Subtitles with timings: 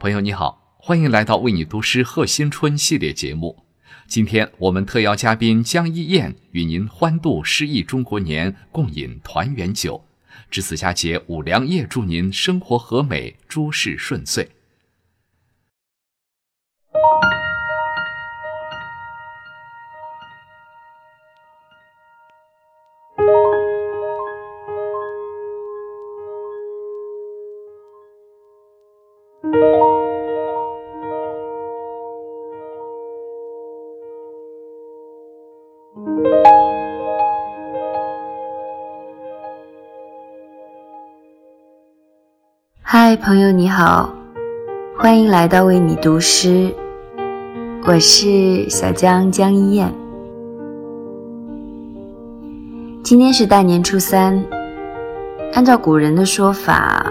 [0.00, 3.64] 朋友你好，欢迎来到为你读诗贺新春系列节目。
[4.06, 10.04] 今天我们特邀嘉宾江一燕与您欢度诗意中国年，共饮团圆酒。
[10.52, 14.48] 值此佳节，五粮液祝您生活和美，诸事顺遂。
[42.82, 44.12] 嗨，朋友你好，
[44.96, 46.74] 欢迎来到为你读诗，
[47.84, 49.92] 我是小江江一燕。
[53.02, 54.44] 今天是大年初三，
[55.54, 57.10] 按照古人的说法，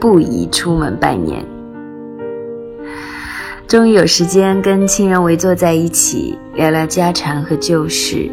[0.00, 1.44] 不宜出门拜年。
[3.66, 8.30] 终于有时间跟亲人围坐在一起聊聊家常和旧事，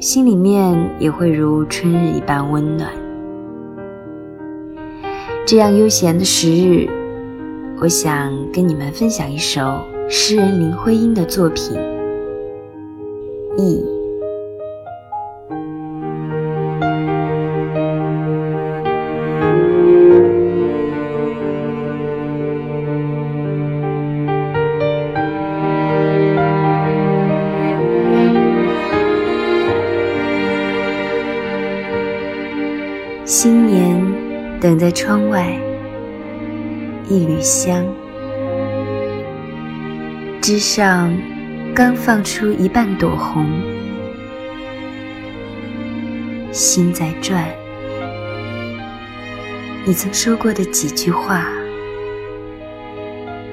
[0.00, 2.90] 心里面也会如春日一般温暖。
[5.46, 6.88] 这样悠闲的时日，
[7.80, 11.76] 我想跟你们分享一首诗人林徽因的作品
[13.56, 13.80] 《忆》。
[33.32, 33.96] 新年
[34.60, 35.56] 等在窗外，
[37.08, 37.86] 一缕香，
[40.42, 41.16] 枝上
[41.72, 43.48] 刚放出一半朵红，
[46.50, 47.44] 心在转，
[49.86, 51.46] 你曾说过的几句话，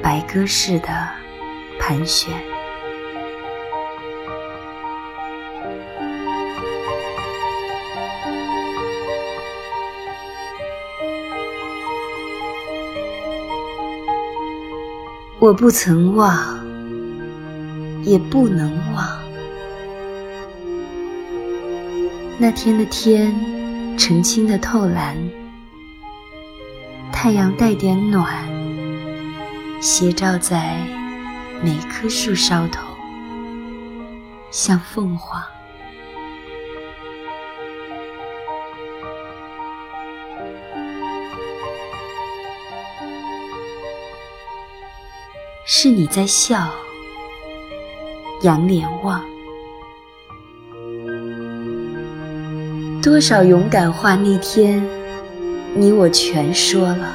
[0.02, 0.88] 白鸽似的
[1.80, 2.34] 盘旋。
[15.40, 16.36] 我不曾忘，
[18.04, 19.08] 也不能忘。
[22.40, 23.32] 那天的天，
[23.96, 25.16] 澄清的透蓝，
[27.14, 28.34] 太阳带点暖，
[29.80, 30.76] 斜照在
[31.64, 32.88] 每棵树梢头，
[34.50, 35.40] 像凤凰。
[45.70, 46.66] 是你在笑，
[48.44, 49.22] 仰脸望，
[53.04, 54.82] 多少勇敢话那天，
[55.76, 57.14] 你我全说了，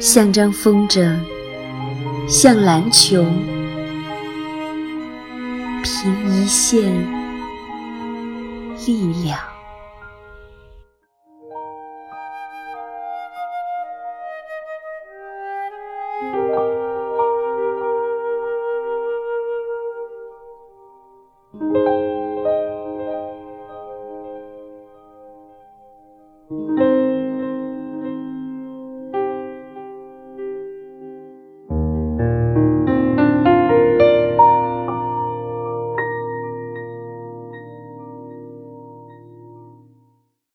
[0.00, 1.16] 像张风筝，
[2.26, 3.24] 像篮球，
[5.84, 6.92] 凭一线
[8.84, 9.38] 力量。